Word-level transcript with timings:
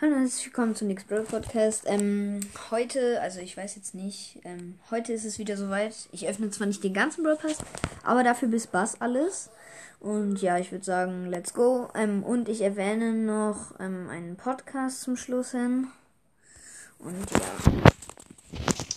Hallo 0.00 0.14
und 0.14 0.20
herzlich 0.20 0.46
willkommen 0.46 0.76
zum 0.76 0.86
Nix 0.86 1.02
Brawl 1.02 1.24
Podcast. 1.24 1.82
Ähm, 1.86 2.38
heute, 2.70 3.20
also 3.20 3.40
ich 3.40 3.56
weiß 3.56 3.74
jetzt 3.74 3.96
nicht, 3.96 4.38
ähm, 4.44 4.78
heute 4.92 5.12
ist 5.12 5.24
es 5.24 5.40
wieder 5.40 5.56
soweit. 5.56 5.92
Ich 6.12 6.28
öffne 6.28 6.50
zwar 6.50 6.68
nicht 6.68 6.84
den 6.84 6.94
ganzen 6.94 7.24
Brawl 7.24 7.34
Pass, 7.34 7.58
aber 8.04 8.22
dafür 8.22 8.46
bis 8.46 8.68
Bass 8.68 9.00
alles. 9.00 9.50
Und 9.98 10.40
ja, 10.40 10.56
ich 10.56 10.70
würde 10.70 10.84
sagen, 10.84 11.26
let's 11.26 11.52
go. 11.52 11.88
Ähm, 11.96 12.22
und 12.22 12.48
ich 12.48 12.60
erwähne 12.60 13.12
noch 13.12 13.74
ähm, 13.80 14.08
einen 14.08 14.36
Podcast 14.36 15.00
zum 15.00 15.16
Schluss 15.16 15.50
hin. 15.50 15.88
Und 17.00 17.28
ja, 17.32 17.72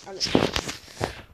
alles 0.06 0.30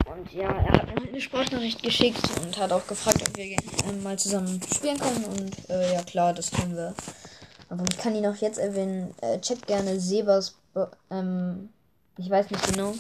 Und 0.06 0.32
ja, 0.32 0.48
er 0.48 0.74
hat 0.78 0.96
mir 0.96 1.10
eine 1.10 1.20
Sprachnachricht 1.20 1.84
geschickt 1.84 2.24
und 2.42 2.58
hat 2.58 2.72
auch 2.72 2.88
gefragt, 2.88 3.22
ob 3.28 3.36
wir 3.36 3.44
ähm, 3.44 4.02
mal 4.02 4.18
zusammen 4.18 4.62
spielen 4.74 4.98
können. 4.98 5.26
Und 5.26 5.70
äh, 5.70 5.94
ja, 5.94 6.04
klar, 6.04 6.34
das 6.34 6.52
können 6.52 6.78
wir. 6.78 6.96
Aber 7.70 7.84
ich 7.90 7.98
kann 7.98 8.16
ihn 8.16 8.26
auch 8.26 8.36
jetzt 8.36 8.58
erwähnen. 8.58 9.14
Äh, 9.22 9.40
checkt 9.40 9.68
gerne 9.68 10.00
Sebas. 10.00 10.56
Ähm, 11.10 11.70
ich 12.18 12.30
weiß 12.30 12.50
nicht 12.50 12.74
genau. 12.74 12.94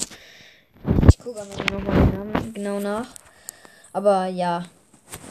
Ich 1.09 1.17
gucke 1.19 1.41
aber 1.41 1.63
nochmal 1.71 2.05
den 2.05 2.13
Namen 2.13 2.53
genau 2.53 2.79
nach. 2.79 3.07
Aber 3.93 4.25
ja, 4.27 4.65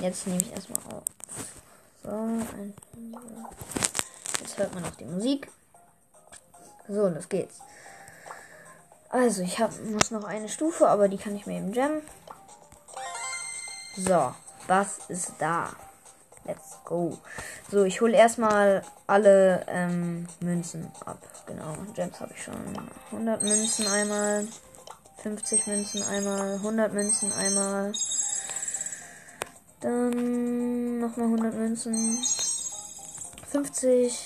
jetzt 0.00 0.26
nehme 0.26 0.40
ich 0.40 0.52
erstmal 0.52 0.80
auf. 0.90 1.04
So, 2.02 2.10
ein, 2.10 2.74
jetzt 4.40 4.58
hört 4.58 4.74
man 4.74 4.84
auch 4.84 4.94
die 4.98 5.04
Musik. 5.04 5.48
So, 6.88 7.08
los 7.08 7.28
geht's. 7.28 7.58
Also, 9.08 9.42
ich 9.42 9.58
hab, 9.60 9.72
muss 9.84 10.10
noch 10.10 10.24
eine 10.24 10.48
Stufe, 10.48 10.88
aber 10.88 11.08
die 11.08 11.18
kann 11.18 11.36
ich 11.36 11.46
mir 11.46 11.58
eben 11.58 11.72
jammen. 11.72 12.02
So, 13.96 14.34
was 14.66 14.98
ist 15.08 15.34
da? 15.38 15.70
Let's 16.46 16.78
go. 16.84 17.18
So, 17.70 17.84
ich 17.84 18.00
hole 18.00 18.16
erstmal 18.16 18.82
alle 19.08 19.66
ähm, 19.66 20.28
Münzen 20.40 20.92
ab. 21.04 21.18
Genau, 21.46 21.74
Gems 21.94 22.20
habe 22.20 22.32
ich 22.34 22.44
schon. 22.44 22.54
100 23.10 23.42
Münzen 23.42 23.86
einmal. 23.88 24.46
50 25.22 25.66
Münzen 25.66 26.04
einmal. 26.04 26.54
100 26.54 26.92
Münzen 26.92 27.32
einmal. 27.32 27.92
Dann 29.80 31.00
nochmal 31.00 31.26
100 31.26 31.54
Münzen. 31.54 32.18
50. 33.48 34.16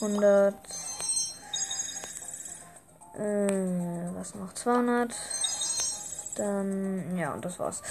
100. 0.00 0.54
Äh, 3.18 4.08
was 4.14 4.34
noch? 4.34 4.54
200. 4.54 5.14
Dann, 6.36 7.18
ja, 7.18 7.34
und 7.34 7.44
das 7.44 7.58
war's. 7.58 7.82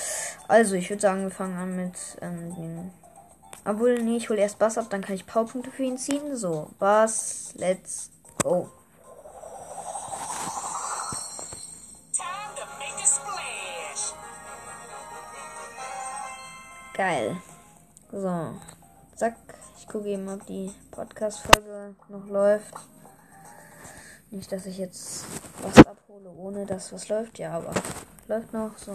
Also, 0.47 0.73
ich 0.73 0.89
würde 0.89 1.01
sagen, 1.01 1.23
wir 1.23 1.31
fangen 1.31 1.57
an 1.57 1.75
mit 1.75 1.93
ähm, 2.21 2.55
den 2.55 2.91
obwohl, 3.65 4.01
nee, 4.01 4.17
ich 4.17 4.29
hole 4.29 4.39
erst 4.39 4.59
Bass 4.59 4.77
ab, 4.77 4.87
dann 4.89 5.01
kann 5.01 5.15
ich 5.15 5.25
Powerpunkte 5.25 5.71
für 5.71 5.83
ihn 5.83 5.97
ziehen. 5.97 6.35
So, 6.35 6.69
Bass, 6.79 7.53
let's 7.55 8.11
go. 8.43 8.69
Geil. 16.93 17.37
So, 18.11 18.59
zack. 19.15 19.37
Ich 19.77 19.87
gucke 19.87 20.09
eben, 20.09 20.27
ob 20.27 20.45
die 20.47 20.73
Podcast-Folge 20.91 21.95
noch 22.09 22.27
läuft. 22.27 22.73
Nicht, 24.31 24.51
dass 24.51 24.65
ich 24.65 24.77
jetzt 24.77 25.23
was 25.61 25.87
abhole, 25.87 26.29
ohne 26.29 26.65
dass 26.65 26.91
was 26.91 27.07
läuft. 27.07 27.39
Ja, 27.39 27.53
aber 27.53 27.73
läuft 28.27 28.51
noch. 28.51 28.77
So. 28.77 28.93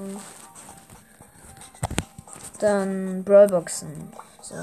Dann 2.59 3.25
Brawlboxen. 3.25 4.13
So. 4.45 4.57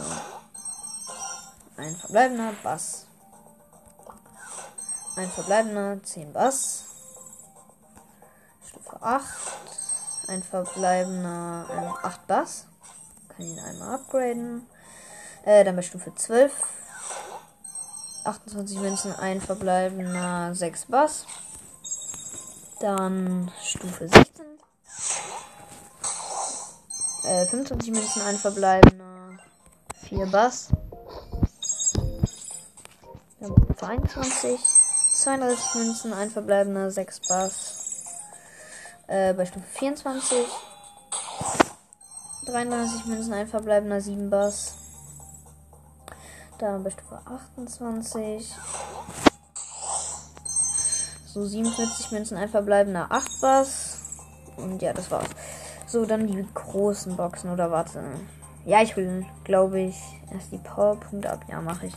Ein 1.76 1.96
verbleibender 1.96 2.54
Bass. 2.62 3.08
Ein 5.16 5.28
verbleibender 5.28 6.04
10 6.04 6.32
Bass. 6.34 6.84
Stufe 8.64 9.02
8. 9.02 9.26
Ein 10.28 10.44
verbleibender 10.44 11.66
ähm, 11.72 11.96
8 12.04 12.28
Bass. 12.28 12.68
Kann 13.30 13.44
ihn 13.44 13.58
einmal 13.58 13.96
upgraden. 13.96 14.68
Äh, 15.46 15.64
dann 15.64 15.76
bei 15.76 15.82
Stufe 15.82 16.14
12. 16.14 16.54
28 18.24 18.78
Münzen, 18.78 19.16
ein 19.16 19.42
verbleibender 19.42 20.54
6 20.54 20.86
Bass. 20.86 21.26
Dann 22.80 23.52
Stufe 23.64 24.08
16. 24.08 24.46
Äh, 27.24 27.48
25 27.48 27.92
Münzen, 27.94 28.22
ein 28.22 28.38
verbleibender 28.38 29.12
4 30.12 30.26
Bass. 30.26 30.68
Ja, 33.40 33.48
22. 33.78 34.60
32 35.14 35.76
Münzen, 35.76 36.12
ein 36.12 36.30
verbleibender 36.30 36.92
6 36.92 37.30
Bass. 37.30 38.04
Äh, 39.08 39.34
bei 39.34 39.46
Stufe 39.46 39.66
24. 39.66 40.38
33 42.46 43.06
Münzen, 43.06 43.32
ein 43.32 43.48
verbleibender 43.48 44.02
7 44.02 44.30
Bass. 44.30 44.76
Dann 46.60 46.84
bei 46.84 46.90
Stufe 46.90 47.22
28. 47.24 48.54
So 51.26 51.46
47 51.46 52.12
Münzen, 52.12 52.36
ein 52.36 52.50
verbleibender 52.50 53.08
8 53.10 53.40
Bass. 53.40 54.00
Und 54.58 54.82
ja, 54.82 54.92
das 54.92 55.10
war's. 55.10 55.30
So, 55.88 56.06
dann 56.06 56.28
die 56.28 56.46
großen 56.54 57.16
Boxen, 57.16 57.50
oder 57.50 57.72
warte. 57.72 58.04
Ja, 58.64 58.82
ich 58.82 58.96
will, 58.96 59.26
glaube 59.44 59.80
ich, 59.80 59.98
erst 60.32 60.52
die 60.52 60.60
Powerpunkte 60.60 61.32
ab. 61.32 61.46
Ja, 61.48 61.62
mache 61.62 61.88
ich. 61.88 61.96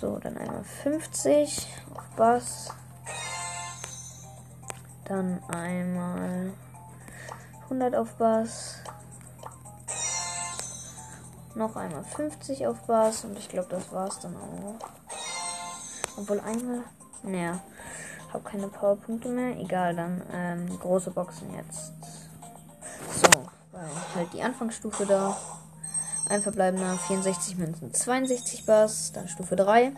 So, 0.00 0.18
dann 0.18 0.36
einmal 0.36 0.64
50 0.64 1.66
auf 1.94 2.04
Bass. 2.16 2.68
Dann 5.06 5.42
einmal 5.48 6.52
100 7.64 7.94
auf 7.94 8.12
Bass. 8.14 8.80
Noch 11.54 11.74
einmal 11.76 12.04
50 12.04 12.66
auf 12.66 12.82
Bass. 12.82 13.24
Und 13.24 13.38
ich 13.38 13.48
glaube, 13.48 13.68
das 13.70 13.90
war's 13.92 14.20
dann 14.20 14.36
auch. 14.36 14.74
Obwohl 16.18 16.40
einmal. 16.40 16.82
Naja. 17.22 17.60
Hab 18.30 18.44
keine 18.44 18.68
Powerpunkte 18.68 19.30
mehr. 19.30 19.56
Egal, 19.56 19.96
dann 19.96 20.22
ähm, 20.34 20.78
große 20.78 21.12
Boxen 21.12 21.54
jetzt. 21.54 21.94
Halt 24.16 24.32
die 24.32 24.42
Anfangsstufe 24.42 25.04
da. 25.04 25.36
Ein 26.28 26.42
verbleibender 26.42 26.96
64 26.96 27.56
Münzen, 27.58 27.92
62 27.92 28.64
Bass, 28.64 29.12
dann 29.12 29.28
Stufe 29.28 29.54
3. 29.54 29.92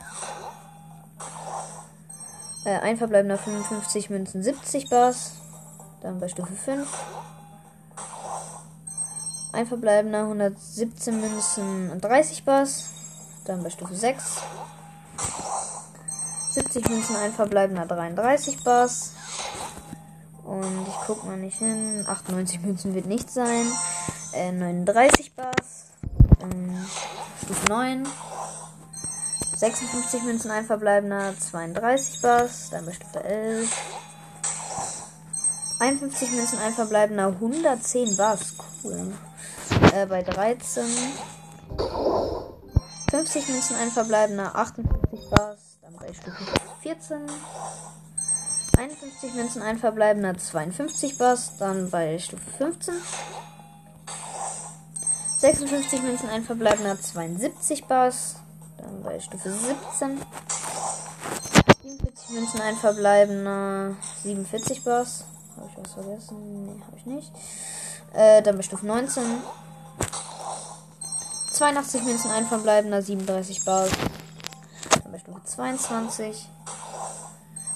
Äh, 2.64 2.78
ein 2.80 2.98
verbleibender 2.98 3.38
55 3.38 4.10
Münzen, 4.10 4.42
70 4.42 4.90
Bass, 4.90 5.34
dann 6.02 6.18
bei 6.18 6.28
Stufe 6.28 6.52
5. 6.52 6.86
Ein 9.52 9.66
verbleibender 9.66 10.22
117 10.24 11.20
Münzen, 11.20 12.00
30 12.00 12.44
Bass, 12.44 12.90
dann 13.44 13.62
bei 13.62 13.70
Stufe 13.70 13.94
6. 13.94 14.42
70 16.50 16.88
Münzen, 16.90 17.16
ein 17.16 17.32
verbleibender 17.32 17.86
33 17.86 18.64
Bass, 18.64 19.12
und 20.48 20.88
ich 20.88 20.94
guck 21.06 21.24
mal 21.24 21.36
nicht 21.36 21.58
hin. 21.58 22.04
98 22.08 22.60
Münzen 22.60 22.94
wird 22.94 23.06
nicht 23.06 23.30
sein. 23.30 23.66
Äh, 24.32 24.50
39 24.52 25.34
Bass. 25.34 25.90
Ähm, 26.40 26.86
Stufe 27.42 27.66
9. 27.68 28.06
56 29.56 30.22
Münzen 30.22 30.50
ein 30.50 30.64
verbleibender. 30.64 31.34
32 31.38 32.22
Bass. 32.22 32.70
Dann 32.70 32.86
bei 32.86 32.92
Stufe 32.92 33.22
11. 33.22 33.70
51 35.80 36.32
Münzen 36.32 36.58
ein 36.60 36.72
verbleibender. 36.72 37.26
110 37.26 38.16
Bass. 38.16 38.54
Cool. 38.82 39.12
Äh, 39.92 40.06
bei 40.06 40.22
13. 40.22 40.84
50 43.10 43.48
Münzen 43.48 43.76
ein 43.76 43.90
verbleibender. 43.90 44.56
58 44.56 45.28
Bass. 45.30 45.78
Dann 45.82 45.94
bei 45.96 46.10
Stufe 46.14 46.42
14. 46.80 47.26
51 48.78 49.34
Münzen, 49.34 49.60
ein 49.62 49.76
verbleibender 49.76 50.38
52 50.38 51.18
Bass, 51.18 51.56
dann 51.58 51.90
bei 51.90 52.16
Stufe 52.20 52.48
15. 52.58 52.94
56 55.38 56.02
Münzen, 56.02 56.28
ein 56.28 56.44
verbleibender 56.44 57.00
72 57.00 57.86
Bass, 57.86 58.36
dann 58.76 59.02
bei 59.02 59.18
Stufe 59.18 59.50
17. 59.50 60.20
47 61.82 62.30
Münzen, 62.30 62.60
ein 62.60 62.76
verbleibender 62.76 63.96
47 64.22 64.84
Bass. 64.84 65.24
Habe 65.56 65.70
ich 65.72 65.84
was 65.84 65.94
vergessen? 65.94 66.66
Nee, 66.66 66.80
habe 66.86 66.96
ich 66.96 67.06
nicht. 67.06 67.32
Äh, 68.14 68.42
dann 68.42 68.56
bei 68.56 68.62
Stufe 68.62 68.86
19. 68.86 69.24
82 71.50 72.02
Münzen, 72.04 72.30
ein 72.30 72.46
verbleibender 72.46 73.02
37 73.02 73.64
Bass. 73.64 73.90
Dann 75.02 75.10
bei 75.10 75.18
Stufe 75.18 75.42
22. 75.44 76.48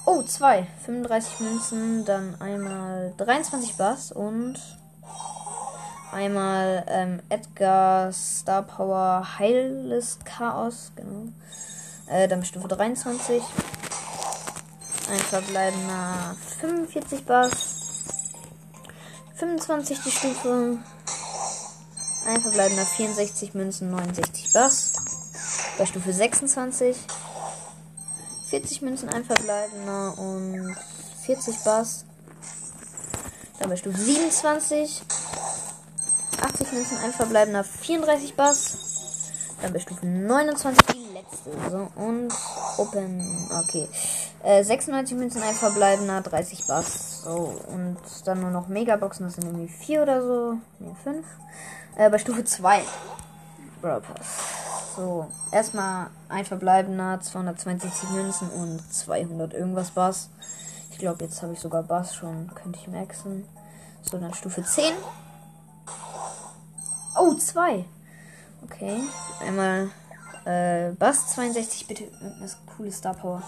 Oh, 0.04 0.20
zwei. 0.22 0.66
35 0.84 1.40
Münzen, 1.40 2.04
dann 2.04 2.34
einmal 2.40 3.14
23 3.18 3.76
Bass 3.76 4.10
und 4.10 4.58
einmal 6.10 6.84
ähm, 6.88 7.20
Edgar 7.28 8.12
Star 8.12 8.62
Power 8.62 9.38
Heilless 9.38 10.18
Chaos, 10.24 10.90
genau. 10.96 11.28
Äh, 12.08 12.26
dann 12.26 12.44
Stufe 12.44 12.66
23. 12.66 13.40
Ein 15.08 15.18
verbleibender 15.18 16.34
45 16.60 17.24
Bass. 17.24 18.32
25 19.36 20.00
die 20.02 20.10
Stufe. 20.10 20.78
Ein 22.26 22.40
verbleibender 22.40 22.84
64 22.84 23.54
Münzen, 23.54 23.92
69 23.92 24.52
Bass. 24.52 24.94
Bei 25.78 25.86
Stufe 25.86 26.12
26. 26.12 26.96
40 28.52 28.82
Münzen, 28.82 29.08
ein 29.08 29.24
verbleibender 29.24 30.18
und 30.18 30.76
40 31.24 31.64
Bass. 31.64 32.04
Dann 33.58 33.70
bei 33.70 33.76
Stufe 33.76 33.96
27. 33.96 35.00
80 36.38 36.72
Münzen, 36.74 36.98
ein 36.98 37.12
verbleibender 37.14 37.64
34 37.64 38.34
Bass. 38.34 38.76
Dann 39.62 39.72
bei 39.72 39.78
Stufe 39.78 40.04
29 40.04 40.84
die 40.88 41.14
letzte. 41.14 41.70
So, 41.70 41.88
und 41.96 42.30
Open. 42.76 43.48
Okay. 43.62 43.88
Äh, 44.42 44.62
96 44.62 45.16
Münzen, 45.16 45.42
ein 45.42 45.54
verbleibender, 45.54 46.20
30 46.20 46.66
Bass. 46.66 47.22
So, 47.24 47.58
und 47.68 47.96
dann 48.26 48.42
nur 48.42 48.50
noch 48.50 48.68
Megaboxen, 48.68 49.24
das 49.24 49.36
sind 49.36 49.44
irgendwie 49.44 49.72
4 49.72 50.02
oder 50.02 50.20
so. 50.20 50.52
Ne, 50.78 50.94
5. 51.02 51.26
Äh, 51.96 52.10
bei 52.10 52.18
Stufe 52.18 52.44
2. 52.44 52.82
Brawl 53.80 54.02
Pass. 54.02 54.61
So, 54.94 55.26
erstmal 55.50 56.10
ein 56.28 56.44
verbleibender, 56.44 57.18
262 57.20 58.10
Münzen 58.10 58.50
und 58.50 58.92
200 58.92 59.54
irgendwas 59.54 59.92
Bass. 59.92 60.28
Ich 60.90 60.98
glaube, 60.98 61.24
jetzt 61.24 61.40
habe 61.42 61.54
ich 61.54 61.60
sogar 61.60 61.82
Bass 61.82 62.14
schon. 62.14 62.50
Könnte 62.54 62.78
ich 62.78 62.88
maxen. 62.88 63.44
So, 64.02 64.18
dann 64.18 64.34
Stufe 64.34 64.62
10. 64.62 64.92
Oh, 67.18 67.34
2. 67.34 67.84
Okay. 68.64 69.00
Einmal 69.40 69.90
äh, 70.44 70.92
Bass 70.92 71.28
62, 71.28 71.86
bitte 71.86 72.04
irgendwas 72.04 72.58
cooles 72.76 72.98
Star 72.98 73.14
Power. 73.14 73.42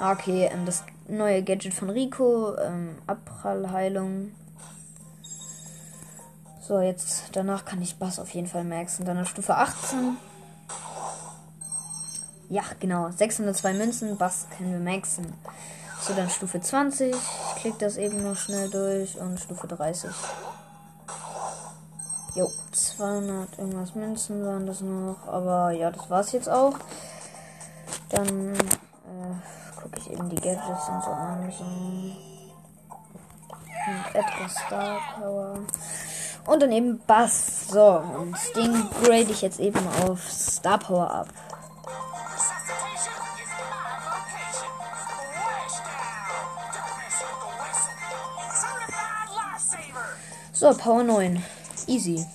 Ah, 0.00 0.12
okay, 0.12 0.50
ähm, 0.52 0.66
das 0.66 0.84
neue 1.08 1.42
Gadget 1.42 1.74
von 1.74 1.90
Rico, 1.90 2.56
ähm, 2.58 2.98
Abprallheilung. 3.06 4.32
So, 6.60 6.80
jetzt 6.80 7.30
danach 7.32 7.64
kann 7.64 7.80
ich 7.80 7.96
Bass 7.96 8.18
auf 8.18 8.30
jeden 8.34 8.48
Fall 8.48 8.64
maxen. 8.64 9.06
Dann 9.06 9.18
auf 9.18 9.28
Stufe 9.28 9.56
18. 9.56 10.18
Ja, 12.50 12.62
genau. 12.80 13.10
602 13.10 13.74
Münzen, 13.74 14.16
Bass 14.16 14.46
können 14.56 14.72
wir 14.72 14.80
maxen. 14.80 15.34
So, 16.00 16.14
dann 16.14 16.30
Stufe 16.30 16.60
20. 16.60 17.14
Ich 17.14 17.60
klicke 17.60 17.78
das 17.78 17.96
eben 17.98 18.22
noch 18.22 18.36
schnell 18.36 18.70
durch. 18.70 19.18
Und 19.18 19.38
Stufe 19.38 19.66
30. 19.66 20.10
Jo, 22.34 22.50
200 22.72 23.58
irgendwas 23.58 23.94
Münzen 23.94 24.46
waren 24.46 24.66
das 24.66 24.80
noch. 24.80 25.26
Aber 25.26 25.72
ja, 25.72 25.90
das 25.90 26.08
war's 26.08 26.32
jetzt 26.32 26.48
auch. 26.48 26.74
Dann 28.08 28.54
äh, 28.54 29.78
gucke 29.80 29.98
ich 29.98 30.10
eben 30.10 30.30
die 30.30 30.36
Gadgets 30.36 30.88
und 30.88 31.04
so 31.04 31.10
an. 31.10 31.52
So. 31.52 31.64
Und 33.88 34.14
etwas 34.14 34.52
Star 34.54 34.98
Power. 35.16 35.58
Und 36.46 36.62
dann 36.62 36.72
eben 36.72 36.98
Bass. 37.06 37.68
So, 37.68 38.02
und 38.18 38.36
den 38.56 38.88
grade 39.02 39.30
ich 39.30 39.42
jetzt 39.42 39.60
eben 39.60 39.80
auf 40.06 40.30
Star 40.30 40.78
Power 40.78 41.10
ab. 41.10 41.28
So, 50.58 50.74
Power 50.74 51.04
9. 51.04 51.40
Easy. 51.86 52.26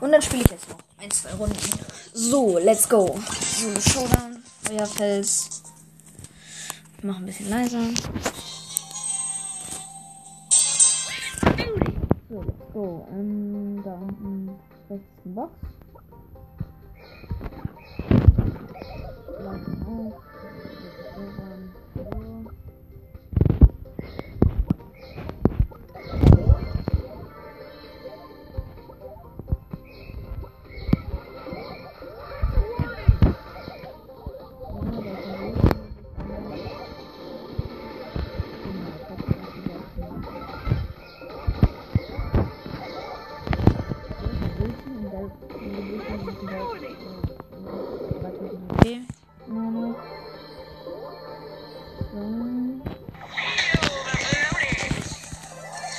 Und 0.00 0.10
dann 0.10 0.20
spiele 0.20 0.42
ich 0.42 0.50
jetzt 0.50 0.68
noch 0.68 0.78
ein, 1.00 1.08
zwei 1.12 1.32
Runden. 1.34 1.56
So, 2.12 2.58
let's 2.58 2.88
go. 2.88 3.16
So, 3.40 3.80
Showdown. 3.92 4.42
Euer 4.68 4.84
Fels. 4.84 5.62
Ich 6.98 7.04
mache 7.04 7.18
ein 7.18 7.26
bisschen 7.26 7.50
leiser. 7.50 7.84
So, 12.28 12.42
let's 12.42 12.72
go. 12.72 13.06
Und 13.12 13.84
da 13.84 13.92
unten 13.92 14.50
rechts 14.90 15.06
Box. 15.24 15.52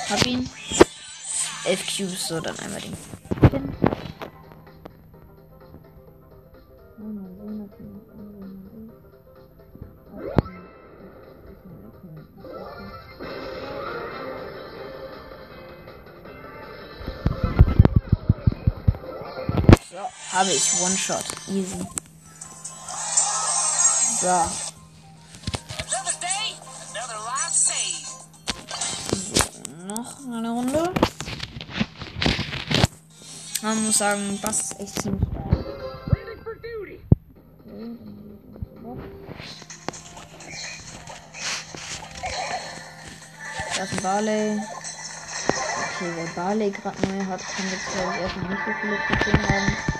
Hab 0.08 0.26
ihn. 0.26 0.48
Elf 1.64 1.84
Cubes, 1.86 2.28
so 2.28 2.40
dann 2.40 2.58
einmal 2.60 2.80
den. 2.80 2.96
So, 19.90 19.98
habe 20.32 20.50
ich 20.50 20.80
One-Shot. 20.80 21.24
Easy. 21.48 21.86
So, 24.20 24.67
noch 29.88 30.18
eine 30.26 30.50
Runde. 30.50 30.92
Man 33.62 33.84
muss 33.86 33.98
sagen, 33.98 34.38
Bass 34.40 34.60
ist 34.60 34.80
echt 34.80 35.02
ziemlich 35.02 35.28
geil. 35.32 35.64
Da 43.76 43.84
ist 43.84 43.92
ein 43.92 44.02
Barley. 44.02 44.60
Okay, 45.96 46.12
wer 46.16 46.26
Barley 46.34 46.70
gerade 46.70 47.00
neu 47.08 47.24
hat, 47.24 47.40
kann 47.40 47.66
jetzt 47.70 47.92
glaube 47.92 48.12
ich 48.14 48.22
erstmal 48.22 48.50
nicht 48.50 48.62
so 48.66 48.72
viele 48.80 48.96
Trophäen 49.06 49.48
haben. 49.48 49.97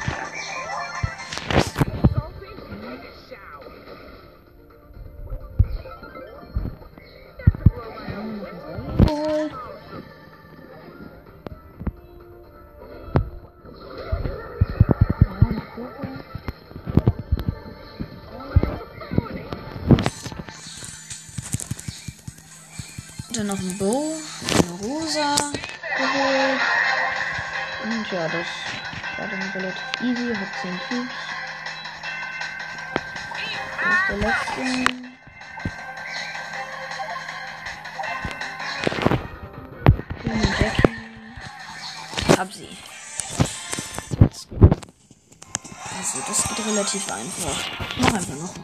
Noch 23.48 23.58
ein 23.58 23.78
Bow, 23.78 24.14
eine 24.50 24.72
Rosa 24.82 25.34
geholt. 25.96 26.60
Und 27.82 28.12
ja, 28.12 28.28
das 28.28 28.46
war 29.16 29.26
dann 29.26 29.42
relativ 29.54 29.82
easy, 30.02 30.34
hat 30.34 30.48
10 30.60 30.80
Cubes. 30.86 31.14
Das 33.80 33.94
ist 33.94 34.08
der 34.10 34.16
letzte. 34.18 35.08
Hab 42.38 42.52
sie. 42.52 42.76
Also, 45.96 46.18
das 46.28 46.48
geht 46.48 46.66
relativ 46.66 47.10
einfach. 47.10 47.58
Mach 47.96 48.12
einfach 48.12 48.34
noch 48.34 48.54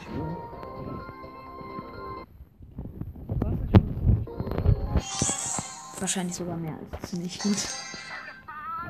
Wahrscheinlich 6.05 6.37
sogar 6.37 6.59
mehr 6.59 6.75
als 6.75 7.11
ziemlich 7.13 7.39
gut. 7.39 7.57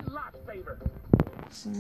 Lifesaver. 0.04 0.76
So. 1.48 1.70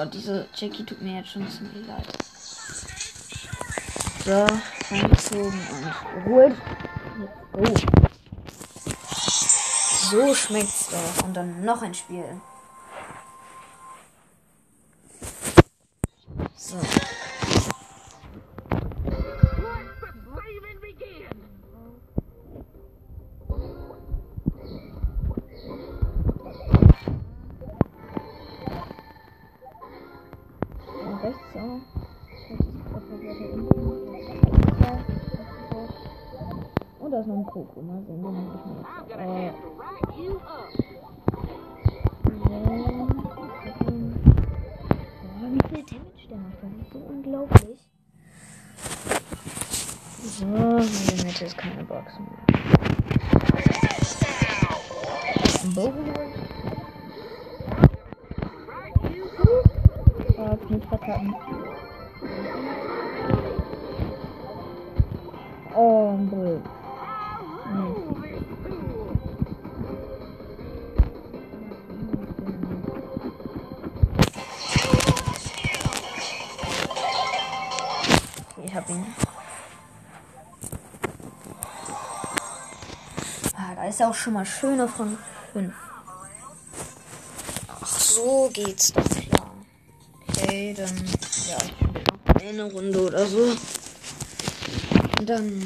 Oh, 0.00 0.04
diese 0.06 0.46
Jackie 0.54 0.84
tut 0.84 1.02
mir 1.02 1.16
jetzt 1.18 1.30
schon 1.30 1.46
ziemlich 1.50 1.86
leid. 1.86 2.06
So, 4.24 4.46
reingezogen 4.90 5.60
und 5.72 6.24
geholt. 6.24 6.56
Oh. 7.52 7.64
So 10.10 10.34
schmeckt's 10.34 10.88
doch. 10.88 11.24
Und 11.24 11.34
dann 11.34 11.64
noch 11.64 11.82
ein 11.82 11.92
Spiel. 11.92 12.40
Auch. 31.60 31.80
Und 36.98 37.10
da 37.10 37.20
ist 37.20 37.26
noch 37.26 37.36
ein. 37.36 37.44
Mal 37.44 38.02
sehen, 38.06 38.22
den 38.22 38.36
hab 38.36 38.54
ich 38.54 38.62
gonna 39.10 39.24
Äh. 39.24 39.52
Boah, 45.22 45.48
wie 45.50 45.60
viel 45.68 45.84
Damage 45.84 46.26
der 46.30 46.38
macht. 46.38 46.58
Das 46.62 46.70
ist 46.80 46.92
so 46.92 46.98
unglaublich. 46.98 47.80
So, 50.22 50.46
in 50.46 51.16
der 51.16 51.24
Mitte 51.26 51.44
ist 51.44 51.58
keine 51.58 51.84
Box 51.84 52.18
mehr. 52.18 52.38
Bogen 55.74 56.14
Knick 60.70 60.84
verkacken. 60.84 61.34
Oh, 65.74 66.12
blöd. 66.16 66.62
Ich 78.64 78.74
hab 78.76 78.88
ihn. 78.90 79.06
Ah, 83.56 83.74
da 83.74 83.88
ist 83.88 84.00
er 84.00 84.10
auch 84.10 84.14
schon 84.14 84.34
mal 84.34 84.46
schöner 84.46 84.86
von 84.86 85.18
5. 85.52 85.74
Ach, 87.66 87.86
so 87.86 88.48
geht's 88.52 88.92
doch. 88.92 89.19
Okay, 90.50 90.74
dann. 90.76 90.90
Ja, 91.48 91.58
eine 92.48 92.64
Runde 92.64 93.06
oder 93.06 93.24
so. 93.24 93.52
Und 95.20 95.28
dann. 95.28 95.64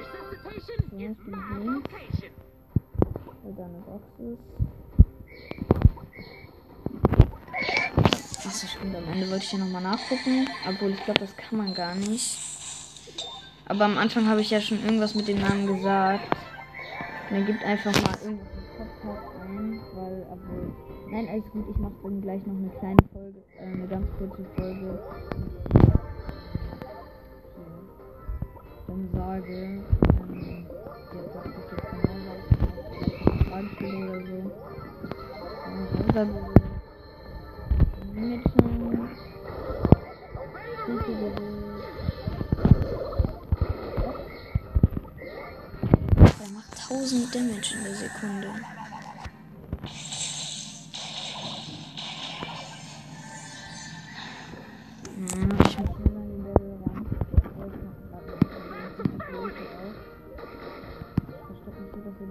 Resuscitation 0.00 0.98
is 0.98 1.18
my 1.26 1.36
vocation. 1.60 2.32
Weil 3.42 3.52
da 3.52 3.64
eine 3.64 3.80
Box. 3.80 4.02
Achso, 8.46 8.66
stimmt. 8.66 8.96
Am 8.96 9.12
Ende 9.12 9.30
wollte 9.30 9.44
ich 9.44 9.52
ja 9.52 9.58
nochmal 9.58 9.82
nachgucken. 9.82 10.48
Obwohl, 10.66 10.92
ich 10.92 11.04
glaube, 11.04 11.20
das 11.20 11.36
kann 11.36 11.58
man 11.58 11.74
gar 11.74 11.94
nicht. 11.96 12.38
Aber 13.66 13.84
am 13.84 13.98
Anfang 13.98 14.26
habe 14.26 14.40
ich 14.40 14.48
ja 14.48 14.62
schon 14.62 14.82
irgendwas 14.82 15.14
mit 15.14 15.28
dem 15.28 15.38
Namen 15.38 15.66
gesagt. 15.66 16.34
Und 17.28 17.36
dann 17.36 17.44
gibt 17.44 17.62
einfach 17.62 17.92
mal 17.92 18.16
irgendwas 18.24 18.48
im 18.56 19.06
Podcast 19.06 19.27
ein, 19.48 19.80
weil, 19.94 20.26
obwohl. 20.30 20.72
Nein, 21.10 21.28
alles 21.28 21.44
gut, 21.52 21.64
ich 21.70 21.78
mache 21.78 21.92
dann 22.02 22.20
gleich 22.20 22.46
noch 22.46 22.54
eine 22.54 22.70
kleine 22.78 23.02
Folge, 23.12 23.38
äh, 23.58 23.64
eine 23.64 23.86
ganz 23.88 24.06
kurze 24.18 24.44
Folge. 24.56 24.98
Dann 28.86 29.08
sage, 29.12 29.52
ähm, 29.52 30.66
ja, 31.14 31.22
dass 31.34 31.44
ich 31.46 31.56
jetzt 31.72 31.90
genau 31.90 32.18
Frage 33.50 33.68
stelle 33.76 33.96
oder 33.96 34.20
so. 34.20 34.38
Ja, 36.06 36.12
dann 36.12 36.30
ich, 38.16 38.48
Gute 40.86 41.12
Der 46.40 46.48
macht 46.48 46.72
1000 46.90 47.34
Damage 47.34 47.74
in 47.76 47.84
der 47.84 47.94
Sekunde. 47.94 48.77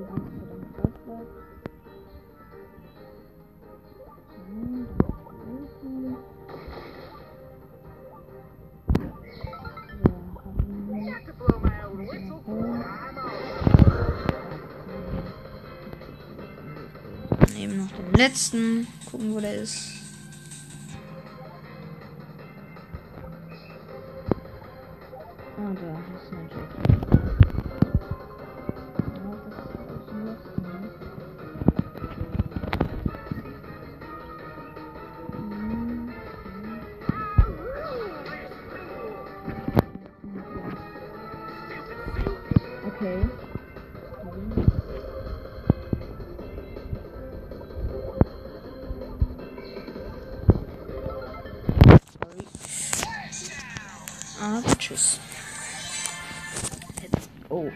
Own 0.04 0.32
whistle. 0.76 1.34
I'm 11.98 12.48
on. 12.48 12.84
Dann 17.40 17.56
eben 17.56 17.78
noch 17.78 17.92
den 17.92 18.14
letzten. 18.14 18.88
Gucken, 19.10 19.34
wo 19.34 19.40
der 19.40 19.56
ist. 19.56 19.94
Ah, 25.58 25.74
da 25.74 25.90
ist 26.16 26.32
ein 26.34 27.47
Aber 54.42 54.78
tschüss. 54.78 55.20
Let's 57.02 57.30
go. 57.50 57.72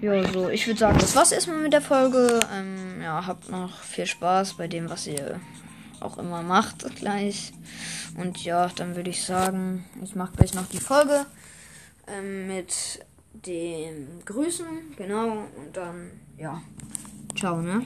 Ja, 0.00 0.32
so, 0.32 0.48
ich 0.48 0.66
würde 0.66 0.78
sagen, 0.78 0.98
das 0.98 1.16
war's 1.16 1.32
erstmal 1.32 1.58
mit 1.58 1.72
der 1.72 1.80
Folge. 1.80 2.40
Ähm, 2.52 3.00
ja, 3.02 3.26
habt 3.26 3.50
noch 3.50 3.82
viel 3.82 4.06
Spaß 4.06 4.54
bei 4.54 4.68
dem, 4.68 4.88
was 4.88 5.06
ihr 5.06 5.40
auch 6.00 6.18
immer 6.18 6.42
macht 6.42 6.84
gleich. 6.96 7.52
Und 8.16 8.44
ja, 8.44 8.68
dann 8.68 8.96
würde 8.96 9.10
ich 9.10 9.24
sagen, 9.24 9.84
ich 10.02 10.14
mache 10.14 10.36
gleich 10.36 10.54
noch 10.54 10.68
die 10.68 10.78
Folge 10.78 11.26
ähm, 12.06 12.46
mit 12.46 13.04
den 13.32 14.22
Grüßen, 14.24 14.66
genau. 14.96 15.48
Und 15.56 15.76
dann, 15.76 16.10
ja, 16.36 16.62
ciao, 17.36 17.60
ne? 17.60 17.84